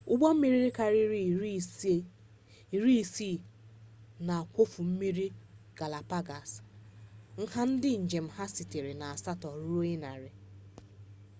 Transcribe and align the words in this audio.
ụgbọ 0.11 0.27
mmiri 0.33 0.69
karịrị 0.77 1.19
iri 2.79 2.91
isii 3.03 3.43
na-akwọfe 4.25 4.79
mmiri 4.89 5.25
galapagos 5.77 6.51
nha 7.39 7.61
ndị 7.69 7.91
njem 8.03 8.27
ha 8.35 8.43
sitere 8.55 8.91
na 8.99 9.05
asatọ 9.15 9.49
ruo 9.65 9.83
narị 10.03 10.29